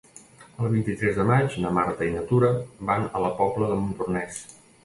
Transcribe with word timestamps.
El 0.67 0.71
vint-i-tres 0.75 1.19
de 1.19 1.25
maig 1.33 1.59
na 1.65 1.73
Marta 1.79 2.07
i 2.09 2.15
na 2.15 2.25
Tura 2.33 2.51
van 2.91 3.07
a 3.21 3.25
la 3.27 3.33
Pobla 3.43 3.73
de 3.75 3.81
Montornès. 3.83 4.43